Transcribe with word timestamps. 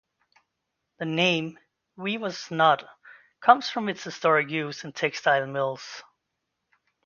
The 0.97 1.05
name 1.05 1.59
"weaver's 1.95 2.49
knot" 2.49 2.89
comes 3.39 3.69
from 3.69 3.87
its 3.87 4.03
historic 4.03 4.49
use 4.49 4.83
in 4.83 4.93
textile 4.93 5.45
mills. 5.45 6.01